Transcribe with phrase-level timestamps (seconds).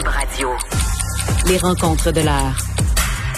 [0.00, 0.48] Cube Radio.
[1.46, 2.56] Les rencontres de l'heure.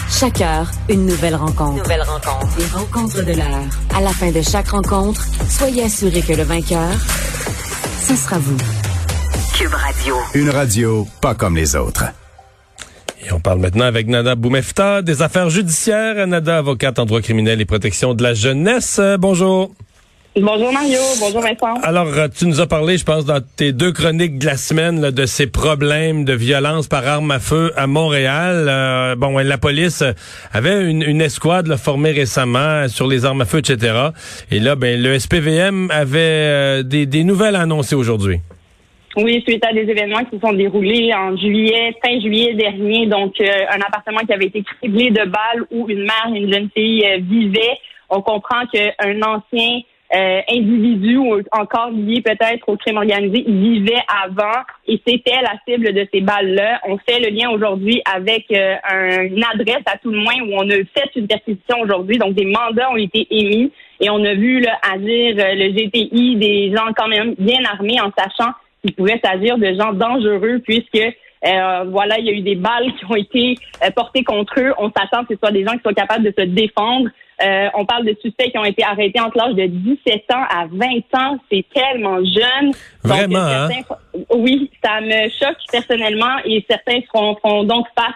[0.09, 1.83] Chaque heure, une nouvelle rencontre.
[1.83, 2.57] Nouvelle rencontre.
[2.57, 3.67] Les rencontres de l'heure.
[3.93, 6.89] À la fin de chaque rencontre, soyez assurés que le vainqueur,
[7.99, 8.55] ce sera vous.
[9.57, 10.15] Cube Radio.
[10.35, 12.05] Une radio pas comme les autres.
[13.25, 16.25] Et on parle maintenant avec Nada Boumefta des affaires judiciaires.
[16.27, 18.99] Nada, avocate en droit criminel et protection de la jeunesse.
[18.99, 19.73] Euh, bonjour.
[20.35, 21.79] Bonjour Mario, bonjour Vincent.
[21.83, 24.99] Alors, euh, tu nous as parlé, je pense, dans tes deux chroniques de la semaine,
[24.99, 28.65] là, de ces problèmes de violence par arme à feu à Montréal.
[28.67, 30.03] Euh, bon, la police
[30.51, 33.93] avait une, une escouade là, formée récemment sur les armes à feu, etc.
[34.49, 38.39] Et là, ben, le SPVM avait des, des nouvelles à annoncer aujourd'hui.
[39.15, 43.35] Oui, suite à des événements qui se sont déroulés en juillet, fin juillet dernier, donc
[43.39, 47.05] un appartement qui avait été criblé de balles où une mère et une jeune fille
[47.21, 47.77] vivaient.
[48.09, 49.81] On comprend qu'un ancien
[50.15, 51.17] euh, individus
[51.51, 56.81] encore liés peut-être au crime organisé vivaient avant et c'était la cible de ces balles-là.
[56.87, 58.75] On fait le lien aujourd'hui avec euh,
[59.23, 62.19] une adresse à tout le moins où on a fait une perquisition aujourd'hui.
[62.19, 66.35] Donc des mandats ont été émis et on a vu là, agir euh, le GTI
[66.35, 68.51] des gens quand même bien armés en sachant
[68.81, 70.95] qu'il pouvait s'agir de gens dangereux puisque
[71.45, 73.55] euh, voilà, il y a eu des balles qui ont été
[73.95, 74.73] portées contre eux.
[74.77, 77.09] On s'attend que ce soit des gens qui soient capables de se défendre.
[77.41, 80.65] Euh, on parle de suspects qui ont été arrêtés entre l'âge de 17 ans à
[80.69, 80.87] 20
[81.19, 81.37] ans.
[81.51, 82.71] C'est tellement jeune.
[83.03, 83.69] Vraiment, hein?
[84.35, 88.13] Oui, ça me choque personnellement et certains feront, donc face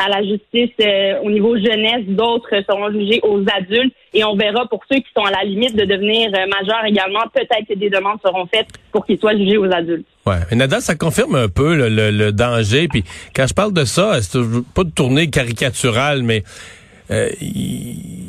[0.00, 4.66] à la justice euh, au niveau jeunesse, d'autres seront jugés aux adultes et on verra
[4.66, 7.90] pour ceux qui sont à la limite de devenir euh, majeurs également, peut-être que des
[7.90, 10.06] demandes seront faites pour qu'ils soient jugés aux adultes.
[10.24, 12.88] Ouais, mais Nada, ça confirme un peu le, danger.
[12.88, 13.04] Puis
[13.34, 14.38] quand je parle de ça, c'est
[14.74, 16.44] pas de tournée caricaturale, mais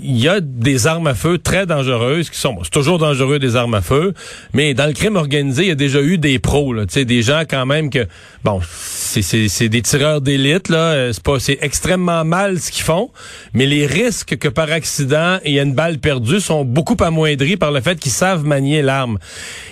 [0.02, 3.56] il y a des armes à feu très dangereuses qui sont, c'est toujours dangereux des
[3.56, 4.14] armes à feu,
[4.54, 7.44] mais dans le crime organisé, il y a déjà eu des pros, là, des gens
[7.50, 8.08] quand même que,
[8.44, 13.12] bon, c'est des tireurs d'élite, là, euh, c'est pas, c'est extrêmement mal ce qu'ils font,
[13.54, 17.58] mais les risques que par accident il y a une balle perdue sont beaucoup amoindris
[17.58, 19.18] par le fait qu'ils savent manier l'arme.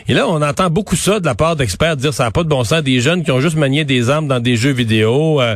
[0.07, 2.50] Et là, on entend beaucoup ça de la part d'experts dire ça n'a pas de
[2.50, 5.56] bon sens, des jeunes qui ont juste manié des armes dans des jeux vidéo, euh,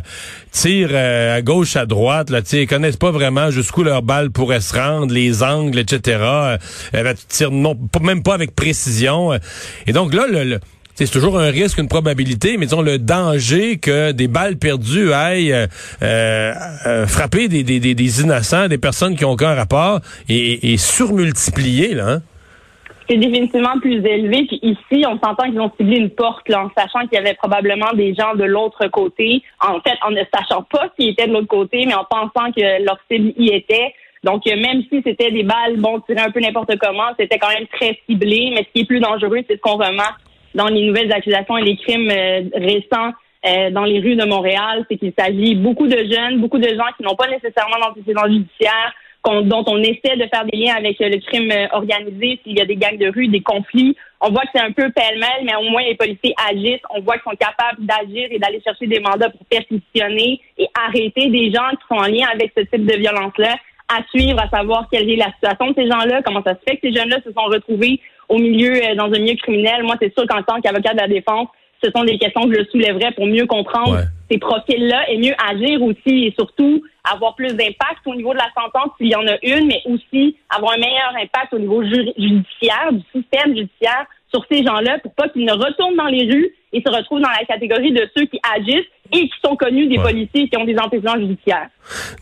[0.52, 4.62] tirent euh, à gauche, à droite, là, tu connaissent pas vraiment jusqu'où leur balle pourrait
[4.64, 6.18] se rendre, les angles, etc.
[6.22, 6.58] Euh,
[6.96, 9.32] euh tire non, même pas avec précision.
[9.86, 10.26] Et donc là,
[10.96, 15.54] c'est toujours un risque, une probabilité, mais disons le danger que des balles perdues aillent
[15.54, 15.68] euh,
[16.02, 21.96] euh, frapper des, des, des, innocents, des personnes qui ont aucun rapport, et, et surmultiplié,
[21.96, 22.10] là.
[22.10, 22.22] Hein?
[23.10, 24.46] c'est définitivement plus élevé.
[24.48, 27.36] Puis ici, on s'entend qu'ils ont ciblé une porte, là, en sachant qu'il y avait
[27.36, 29.42] probablement des gens de l'autre côté.
[29.62, 32.84] En fait, en ne sachant pas s'ils étaient de l'autre côté, mais en pensant que
[32.84, 33.94] leur cible y était.
[34.24, 37.68] Donc, même si c'était des balles, bon, tirées un peu n'importe comment, c'était quand même
[37.68, 38.52] très ciblé.
[38.52, 40.22] Mais ce qui est plus dangereux, c'est ce qu'on remarque
[40.56, 43.12] dans les nouvelles accusations et les crimes euh, récents
[43.46, 46.88] euh, dans les rues de Montréal, c'est qu'il s'agit beaucoup de jeunes, beaucoup de gens
[46.96, 48.94] qui n'ont pas nécessairement d'antécédents judiciaires,
[49.26, 52.62] dont on essaie de faire des liens avec euh, le crime euh, organisé, s'il y
[52.62, 53.98] a des gangs de rue, des conflits.
[54.22, 56.82] On voit que c'est un peu pêle-mêle, mais au moins les policiers agissent.
[56.90, 61.30] On voit qu'ils sont capables d'agir et d'aller chercher des mandats pour perquisitionner et arrêter
[61.30, 63.56] des gens qui sont en lien avec ce type de violence-là,
[63.90, 66.78] à suivre, à savoir quelle est la situation de ces gens-là, comment ça se fait
[66.78, 68.00] que ces jeunes-là se sont retrouvés
[68.30, 69.84] au milieu, euh, dans un milieu criminel?
[69.84, 71.48] Moi, c'est sûr qu'en tant qu'avocat de la défense,
[71.84, 75.82] ce sont des questions que je soulèverais pour mieux comprendre ces profils-là et mieux agir
[75.82, 79.38] aussi et surtout avoir plus d'impact au niveau de la sentence s'il y en a
[79.44, 84.64] une, mais aussi avoir un meilleur impact au niveau judiciaire, du système judiciaire sur ces
[84.64, 87.92] gens-là pour pas qu'ils ne retournent dans les rues et se retrouvent dans la catégorie
[87.92, 91.70] de ceux qui agissent et qui sont connus des policiers qui ont des antécédents judiciaires.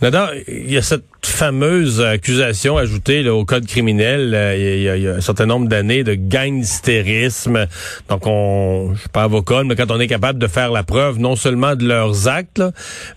[0.01, 5.15] Nada, il y a cette fameuse accusation ajoutée au code criminel euh, il, y a,
[5.15, 7.67] un certain nombre d'années de gangstérisme.
[8.09, 11.19] Donc, on, je suis pas avocat, mais quand on est capable de faire la preuve
[11.19, 12.63] non seulement de leurs actes,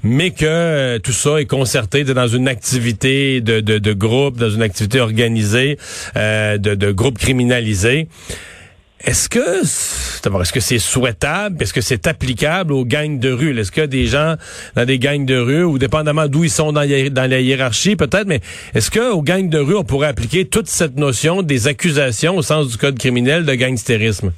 [0.02, 4.50] mais que euh, tout ça est concerté dans une activité de, de, de groupe, dans
[4.50, 5.78] une activité organisée,
[6.16, 8.08] euh, de, de groupe criminalisé.
[9.06, 11.62] Est-ce que est-ce que c'est souhaitable?
[11.62, 13.58] Est-ce que c'est applicable aux gangs de rue?
[13.58, 14.36] Est-ce que des gens
[14.76, 18.40] dans des gangs de rue, ou dépendamment d'où ils sont dans, la hiérarchie, peut-être, mais
[18.74, 22.68] est-ce qu'aux gangs de rue, on pourrait appliquer toute cette notion des accusations au sens
[22.68, 24.32] du code criminel de gangstérisme?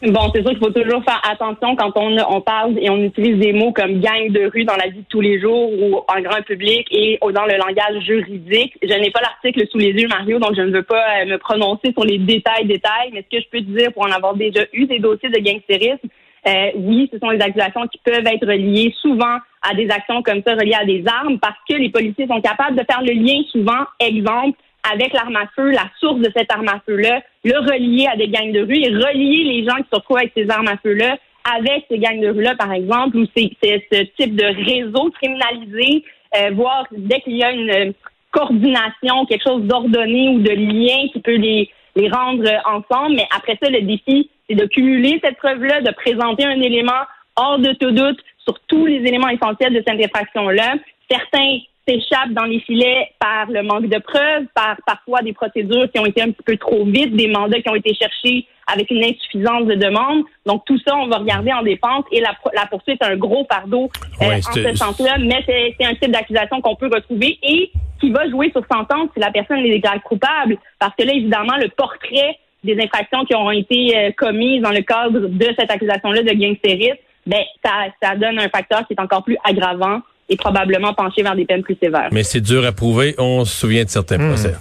[0.00, 3.36] Bon, c'est sûr qu'il faut toujours faire attention quand on, on parle et on utilise
[3.38, 6.20] des mots comme gang de rue dans la vie de tous les jours ou en
[6.20, 8.78] grand public et dans le langage juridique.
[8.80, 11.36] Je n'ai pas l'article sous les yeux, Mario, donc je ne veux pas euh, me
[11.38, 14.60] prononcer sur les détails, détails, mais ce que je peux dire pour en avoir déjà
[14.72, 16.08] eu des dossiers de gangstérisme,
[16.46, 20.42] euh, oui, ce sont des accusations qui peuvent être reliées souvent à des actions comme
[20.46, 23.42] ça reliées à des armes parce que les policiers sont capables de faire le lien
[23.50, 24.56] souvent, exemple,
[24.90, 28.28] avec l'arme à feu, la source de cette arme à feu-là, le relier à des
[28.28, 31.16] gangs de rue et relier les gens qui se retrouvent avec ces armes à feu-là
[31.56, 36.04] avec ces gangs de rue-là, par exemple, ou c'est ce type de réseau criminalisé,
[36.36, 37.94] euh, voir dès qu'il y a une
[38.30, 43.16] coordination, quelque chose d'ordonné ou de lien qui peut les, les rendre ensemble.
[43.16, 47.02] Mais après ça, le défi, c'est de cumuler cette preuve-là, de présenter un élément
[47.36, 50.74] hors de tout doute sur tous les éléments essentiels de cette infraction-là.
[51.10, 51.58] Certains
[51.88, 56.06] s'échappent dans les filets par le manque de preuves, par parfois des procédures qui ont
[56.06, 59.64] été un petit peu trop vite, des mandats qui ont été cherchés avec une insuffisance
[59.64, 60.24] de demande.
[60.44, 63.46] Donc tout ça, on va regarder en défense et la, la poursuite est un gros
[63.50, 63.90] fardeau
[64.22, 67.70] euh, en ce sens-là, mais c'est un type d'accusation qu'on peut retrouver et
[68.00, 71.56] qui va jouer sur sentence si la personne est déclarée coupable, parce que là, évidemment,
[71.56, 76.22] le portrait des infractions qui auront été euh, commises dans le cadre de cette accusation-là
[76.22, 76.96] de gangsterisme,
[77.26, 77.70] ben ça,
[78.02, 81.62] ça donne un facteur qui est encore plus aggravant et probablement penché vers des peines
[81.62, 82.08] plus sévères.
[82.12, 83.14] Mais c'est dur à prouver.
[83.18, 84.28] On se souvient de certains hmm.
[84.28, 84.54] procès.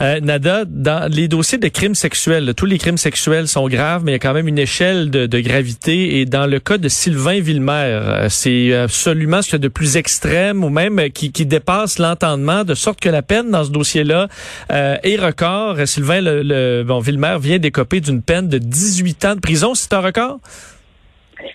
[0.00, 4.12] Euh, Nada, dans les dossiers de crimes sexuels, tous les crimes sexuels sont graves, mais
[4.12, 6.20] il y a quand même une échelle de, de gravité.
[6.20, 10.68] Et dans le cas de Sylvain Villemer, euh, c'est absolument ce de plus extrême ou
[10.68, 14.28] même qui, qui dépasse l'entendement, de sorte que la peine dans ce dossier-là
[14.70, 15.76] euh, est record.
[15.86, 19.74] Sylvain le, le, bon, Villemer vient d'écoper d'une peine de 18 ans de prison.
[19.74, 20.38] C'est un record?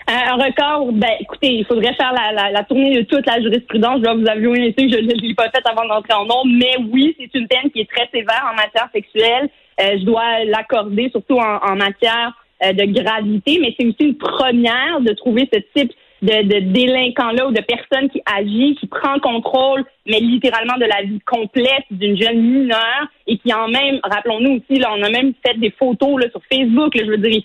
[0.08, 3.98] Un record, ben écoutez, il faudrait faire la, la, tournée de toute la jurisprudence.
[3.98, 6.76] Je dois vous avouer que je ne l'ai pas faite avant d'entrer en nombre, mais
[6.92, 9.50] oui, c'est une peine qui est très sévère en matière sexuelle.
[9.82, 12.34] Euh, je dois l'accorder, surtout en, matière
[12.64, 15.92] euh, de gravité, mais c'est aussi une première de trouver ce type
[16.24, 21.04] de, de délinquant-là ou de personne qui agit, qui prend contrôle, mais littéralement de la
[21.04, 25.34] vie complète d'une jeune mineure et qui en même, rappelons-nous aussi, là, on a même
[25.46, 27.44] fait des photos là, sur Facebook, là, je veux dire, il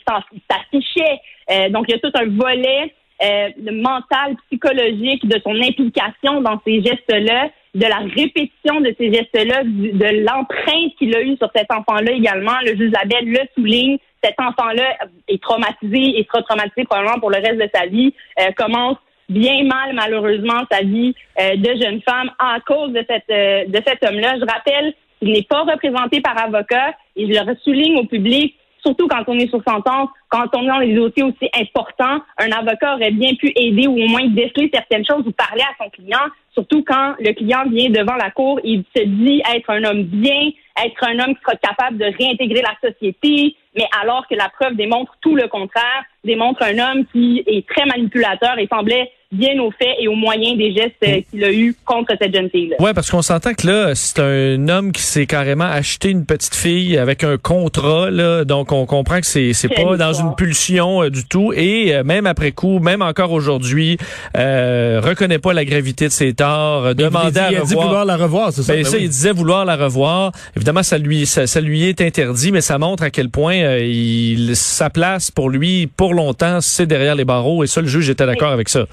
[0.51, 1.21] s'affichait
[1.51, 6.61] euh, donc, il y a tout un volet euh, mental, psychologique de son implication dans
[6.65, 11.71] ces gestes-là, de la répétition de ces gestes-là, de l'empreinte qu'il a eue sur cet
[11.73, 12.55] enfant-là également.
[12.63, 13.99] Le juge Labelle le souligne.
[14.23, 14.97] Cet enfant-là
[15.29, 18.15] est traumatisé et sera traumatisé probablement pour le reste de sa vie.
[18.41, 18.97] Euh, commence
[19.29, 24.05] bien mal, malheureusement, sa vie euh, de jeune femme à cause de, cette, de cet
[24.05, 24.37] homme-là.
[24.41, 28.55] Je rappelle qu'il n'est pas représenté par avocat et je le souligne au public
[28.85, 32.51] surtout quand on est sur sentence, quand on est dans des dossiers aussi importants, un
[32.53, 35.91] avocat aurait bien pu aider ou au moins déceler certaines choses ou parler à son
[35.91, 40.03] client, surtout quand le client vient devant la cour, il se dit être un homme
[40.05, 40.51] bien,
[40.85, 44.77] être un homme qui sera capable de réintégrer la société, mais alors que la preuve
[44.77, 49.71] démontre tout le contraire, démontre un homme qui est très manipulateur et semblait bien au
[49.71, 52.77] fait et aux moyens des gestes euh, qu'il a eu contre cette jeune fille-là.
[52.81, 56.55] Ouais, parce qu'on s'entend que là, c'est un homme qui s'est carrément acheté une petite
[56.55, 61.03] fille avec un contrat, là, donc on comprend que c'est c'est pas dans une pulsion
[61.03, 63.99] euh, du tout et euh, même après coup, même encore aujourd'hui,
[64.37, 67.67] euh, reconnaît pas la gravité de ses torts, demandait à il revoir.
[67.67, 68.73] dit vouloir la revoir, c'est ça?
[68.73, 70.33] Ben, ben ça, il disait vouloir la revoir.
[70.57, 74.57] Évidemment, ça lui ça, ça, lui est interdit, mais ça montre à quel point il
[74.57, 78.27] sa place pour lui pour longtemps, c'est derrière les barreaux et ça, le juge était
[78.27, 78.87] d'accord avec ça.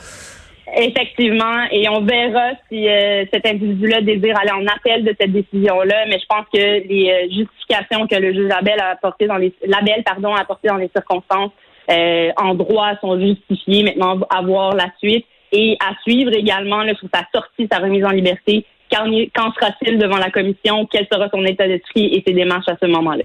[0.77, 6.05] Effectivement, et on verra si euh, cet individu-là désire aller en appel de cette décision-là,
[6.09, 9.53] mais je pense que les euh, justifications que le juge Labelle a apportées dans les
[10.05, 11.51] pardon, apportées dans les circonstances
[11.89, 13.83] euh, en droit sont justifiées.
[13.83, 18.11] Maintenant, à voir la suite et à suivre également sur sa sortie, sa remise en
[18.11, 18.65] liberté.
[18.91, 20.87] Quand, quand sera-t-il devant la commission?
[20.91, 23.23] Quel sera son état d'esprit et ses démarches à ce moment-là?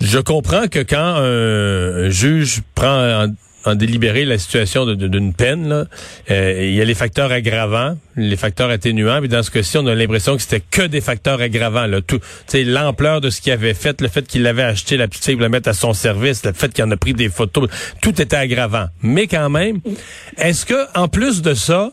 [0.00, 3.28] Je comprends que quand un juge prend
[3.66, 5.84] en délibéré la situation d'une peine, là,
[6.30, 9.86] euh, il y a les facteurs aggravants, les facteurs atténuants, mais dans ce cas-ci, on
[9.86, 11.86] a l'impression que c'était que des facteurs aggravants.
[11.86, 12.00] Là.
[12.00, 12.20] Tout,
[12.54, 15.48] l'ampleur de ce qu'il avait fait, le fait qu'il avait acheté la petite fille la
[15.48, 17.68] mettre à son service, le fait qu'il en a pris des photos,
[18.00, 18.86] tout était aggravant.
[19.02, 19.80] Mais quand même,
[20.38, 21.90] est-ce que en plus de ça,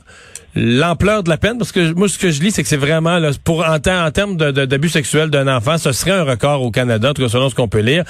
[0.55, 3.19] l'ampleur de la peine, parce que moi, ce que je lis, c'est que c'est vraiment,
[3.19, 7.13] là, pour en, termes d'abus sexuels d'un enfant, ce serait un record au Canada, en
[7.13, 8.03] tout cas selon ce qu'on peut lire.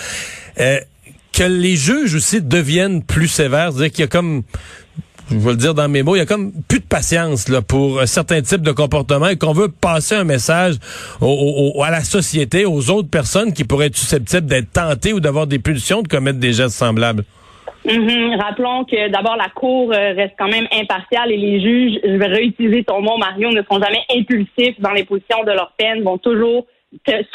[0.59, 0.79] Euh,
[1.31, 4.43] que les juges aussi deviennent plus sévères, c'est-à-dire qu'il y a comme
[5.31, 7.61] je vais le dire dans mes mots, il y a comme plus de patience là
[7.61, 10.75] pour certains types de comportements et qu'on veut passer un message
[11.21, 15.59] à la société, aux autres personnes qui pourraient être susceptibles d'être tentées ou d'avoir des
[15.59, 17.23] pulsions de commettre des gestes semblables.
[17.85, 18.41] Mm-hmm.
[18.41, 22.27] Rappelons que d'abord la cour euh, reste quand même impartiale et les juges, je vais
[22.27, 26.17] réutiliser ton mot Mario, ne sont jamais impulsifs dans les positions de leur peine, vont
[26.17, 26.65] toujours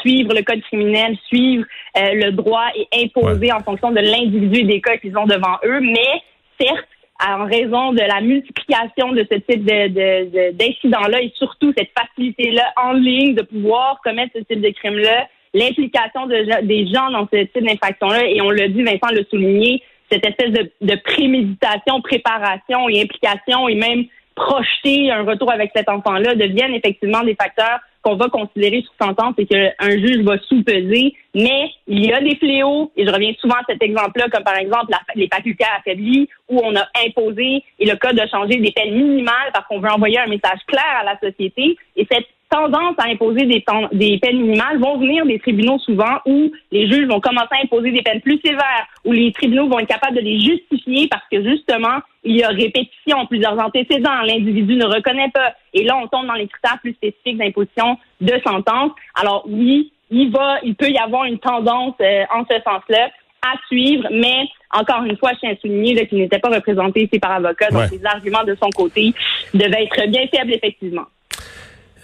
[0.01, 1.65] suivre le code criminel, suivre
[1.97, 5.59] euh, le droit et imposer en fonction de l'individu et des cas qu'ils ont devant
[5.65, 5.81] eux.
[5.81, 6.23] Mais
[6.61, 6.87] certes,
[7.27, 12.93] en raison de la multiplication de ce type de, d'incidents-là et surtout cette facilité-là en
[12.93, 17.67] ligne de pouvoir commettre ce type de crime-là, l'implication de, des gens dans ce type
[17.67, 23.03] d'infraction-là, et on l'a dit, Vincent l'a souligné, cette espèce de, de préméditation, préparation et
[23.03, 28.29] implication et même projeter un retour avec cet enfant-là deviennent effectivement des facteurs qu'on va
[28.29, 31.15] considérer sur sentence et qu'un juge va sous-peser.
[31.35, 34.57] Mais il y a des fléaux, et je reviens souvent à cet exemple-là, comme par
[34.57, 38.95] exemple les facultés affaiblies, où on a imposé, et le cas de changer des peines
[38.95, 41.77] minimales parce qu'on veut envoyer un message clair à la société.
[41.97, 46.51] Et cette tendance à imposer des, des peines minimales vont venir des tribunaux souvent où
[46.73, 49.89] les juges vont commencer à imposer des peines plus sévères, où les tribunaux vont être
[49.89, 54.87] capables de les justifier parce que justement, il y a répétition, plusieurs antécédents, l'individu ne
[54.87, 55.55] reconnaît pas.
[55.75, 58.93] Et là, on tombe dans les critères plus spécifiques d'imposition de sentence.
[59.15, 63.11] Alors oui, il va, il peut y avoir une tendance euh, en ce sens-là
[63.43, 67.19] à suivre, mais encore une fois, je tiens à souligner qu'il n'était pas représenté ici
[67.19, 69.15] par avocat, donc les arguments de son côté
[69.55, 71.07] devaient être bien faibles, effectivement.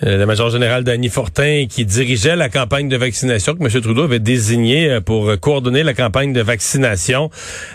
[0.03, 3.81] Euh, le major général Danny Fortin qui dirigeait la campagne de vaccination que M.
[3.81, 7.31] Trudeau avait désigné euh, pour coordonner la campagne de vaccination.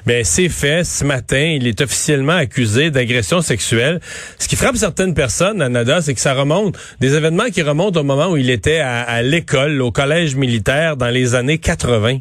[0.06, 1.56] Mais c'est fait ce matin.
[1.56, 4.00] Il est officiellement accusé d'agression sexuelle.
[4.38, 8.04] Ce qui frappe certaines personnes, Anada, c'est que ça remonte des événements qui remontent au
[8.04, 12.18] moment où il était à l'école, au collège militaire dans les années 80.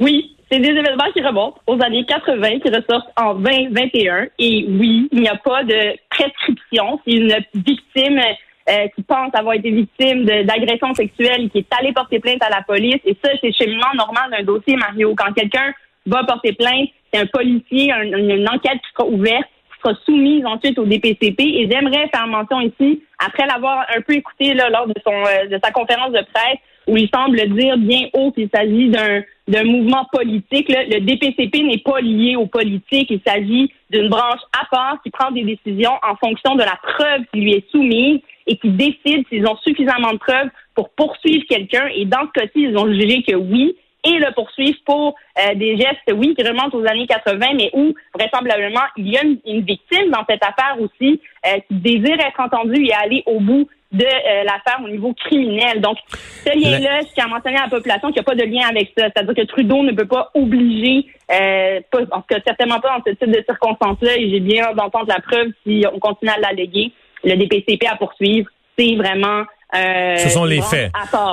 [0.00, 4.26] Oui, c'est des événements qui remontent aux années 80, qui ressortent en 2021.
[4.38, 7.00] Et oui, il n'y a pas de prescription.
[7.06, 8.20] Si une victime
[8.68, 12.62] euh, qui pense avoir été victime d'agression sexuelle qui est allée porter plainte à la
[12.62, 13.00] police.
[13.04, 15.14] Et ça, c'est cheminement normal d'un dossier, Mario.
[15.16, 15.72] Quand quelqu'un
[16.04, 20.80] va porter plainte, c'est un policier, une enquête qui sera ouverte, qui sera soumise ensuite
[20.80, 21.40] au DPCP.
[21.40, 25.46] Et j'aimerais faire mention ici, après l'avoir un peu écouté là, lors de, son, euh,
[25.46, 26.58] de sa conférence de presse,
[26.88, 30.68] où il semble dire bien haut qu'il s'agit d'un d'un mouvement politique.
[30.68, 33.10] Le DPCP n'est pas lié aux politiques.
[33.10, 37.22] Il s'agit d'une branche à part qui prend des décisions en fonction de la preuve
[37.32, 41.86] qui lui est soumise et qui décide s'ils ont suffisamment de preuves pour poursuivre quelqu'un.
[41.94, 43.76] Et dans ce cas-ci, ils ont jugé que oui,
[44.06, 47.92] et le poursuivre pour euh, des gestes, oui, qui remontent aux années 80, mais où
[48.14, 52.84] vraisemblablement il y a une, victime dans cette affaire aussi euh, qui désire être entendue
[52.86, 55.80] et aller au bout de euh, l'affaire au niveau criminel.
[55.80, 58.44] Donc, ce lien-là, je tiens à mentionner à la population qu'il n'y a pas de
[58.44, 59.06] lien avec ça.
[59.06, 63.04] C'est-à-dire que Trudeau ne peut pas obliger, euh, pas, en tout cas certainement pas dans
[63.06, 66.92] ce type de circonstances-là, et j'ai bien d'entendre la preuve si on continue à l'alléguer,
[67.24, 68.48] le DPCP à poursuivre.
[68.78, 69.44] C'est vraiment
[69.74, 70.92] euh, ce sont les faits.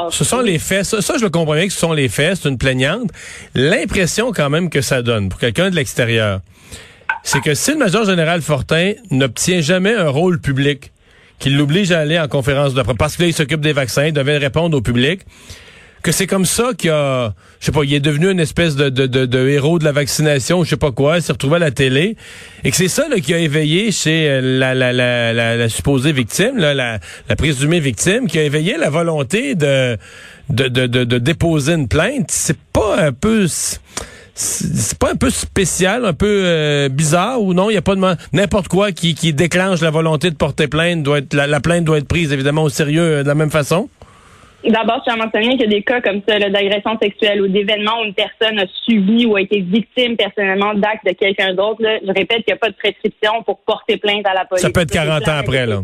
[0.09, 0.85] Ce sont les faits.
[0.85, 2.39] Ça, ça, je le comprends bien que ce sont les faits.
[2.41, 3.11] C'est une plaignante.
[3.53, 6.41] L'impression quand même que ça donne pour quelqu'un de l'extérieur,
[7.23, 10.91] c'est que si le major général Fortin n'obtient jamais un rôle public,
[11.39, 14.37] qu'il l'oblige à aller en conférence de presse parce qu'il s'occupe des vaccins, il devait
[14.37, 15.21] répondre au public.
[16.03, 18.89] Que c'est comme ça qu'il a, je sais pas, il est devenu une espèce de,
[18.89, 22.17] de, héros de la vaccination, je sais pas quoi, il s'est retrouvé à la télé,
[22.65, 27.79] et que c'est ça qui a éveillé chez euh, la, supposée victime, la, la présumée
[27.79, 29.97] victime, qui a éveillé la volonté de,
[30.49, 32.29] déposer une plainte.
[32.31, 33.47] C'est pas un peu
[34.35, 37.69] c'est pas un peu spécial, un peu euh, bizarre ou non?
[37.69, 38.01] Il n'y a pas de
[38.33, 41.99] n'importe quoi qui, qui déclenche la volonté de porter plainte doit être la, plainte doit
[41.99, 43.89] être prise évidemment au sérieux euh, de la même façon?
[44.65, 47.47] D'abord, je tiens à mentionner qu'il y a des cas comme ça d'agression sexuelle ou
[47.47, 51.81] d'événements où une personne a subi ou a été victime personnellement d'actes de quelqu'un d'autre.
[51.81, 54.61] Je répète qu'il n'y a pas de prescription pour porter plainte à la police.
[54.61, 55.81] Ça peut être 40 ans après, là.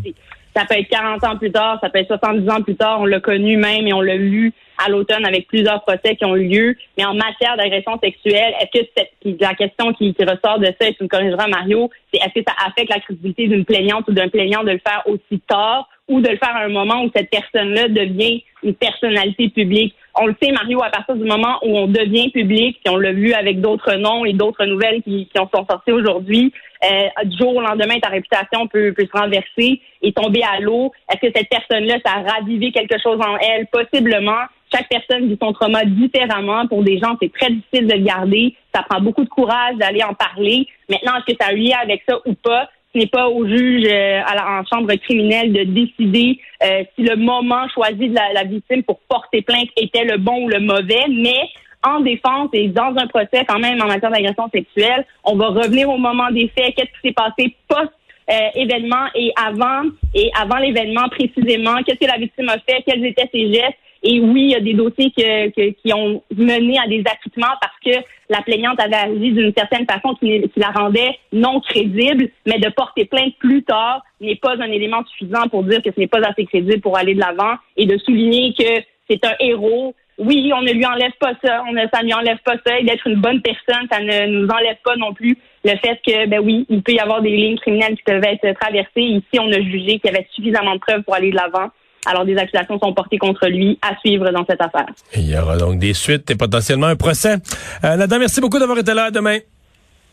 [0.56, 3.00] Ça peut être 40 ans plus tard, ça peut être 70 ans plus tard.
[3.00, 4.52] On l'a connu même et on l'a lu
[4.84, 6.76] à l'automne avec plusieurs procès qui ont eu lieu.
[6.98, 10.94] Mais en matière d'agression sexuelle, est-ce que cette, la question qui, ressort de ça, et
[10.94, 14.28] tu me corrigeras, Mario, c'est est-ce que ça affecte la crédibilité d'une plaignante ou d'un
[14.28, 17.30] plaignant de le faire aussi tard ou de le faire à un moment où cette
[17.30, 19.94] personne-là devient une personnalité publique.
[20.20, 23.12] On le sait, Mario, à partir du moment où on devient public, puis on l'a
[23.12, 26.52] vu avec d'autres noms et d'autres nouvelles qui, qui sont sorties aujourd'hui,
[26.84, 30.92] euh, du jour au lendemain, ta réputation peut, peut se renverser et tomber à l'eau.
[31.10, 33.66] Est-ce que cette personne-là, ça a ravivé quelque chose en elle?
[33.68, 34.42] Possiblement.
[34.72, 36.66] Chaque personne vit son trauma différemment.
[36.66, 38.54] Pour des gens, c'est très difficile de le garder.
[38.74, 40.66] Ça prend beaucoup de courage d'aller en parler.
[40.88, 42.68] Maintenant, est-ce que ça a lié avec ça ou pas?
[42.92, 47.02] Ce n'est pas au juge euh, à la, en chambre criminelle de décider euh, si
[47.02, 50.60] le moment choisi de la, la, victime pour porter plainte était le bon ou le
[50.60, 51.48] mauvais, mais
[51.82, 55.88] en défense et dans un procès quand même en matière d'agression sexuelle, on va revenir
[55.88, 57.90] au moment des faits, qu'est-ce qui s'est passé post
[58.30, 63.04] euh, événement et avant et avant l'événement précisément, qu'est-ce que la victime a fait, quels
[63.04, 67.00] étaient ses gestes et oui, il y a des dossiers qui ont mené à des
[67.00, 72.30] acquittements parce que la plaignante avait agi d'une certaine façon qui, la rendait non crédible,
[72.46, 76.00] mais de porter plainte plus tard n'est pas un élément suffisant pour dire que ce
[76.00, 79.94] n'est pas assez crédible pour aller de l'avant et de souligner que c'est un héros.
[80.16, 82.78] Oui, on ne lui enlève pas ça, on ne, ça ne lui enlève pas ça,
[82.78, 86.26] et d'être une bonne personne, ça ne nous enlève pas non plus le fait que,
[86.26, 89.00] ben oui, il peut y avoir des lignes criminelles qui peuvent être traversées.
[89.00, 91.70] Ici, on a jugé qu'il y avait suffisamment de preuves pour aller de l'avant.
[92.06, 94.86] Alors, des accusations sont portées contre lui à suivre dans cette affaire.
[95.14, 97.36] Il y aura donc des suites et potentiellement un procès.
[97.84, 99.04] Euh, Nada, merci beaucoup d'avoir été là.
[99.04, 99.38] À demain.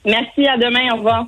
[0.05, 0.93] Merci, à demain.
[0.93, 1.25] Au revoir.